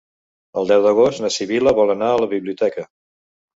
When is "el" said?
0.61-0.71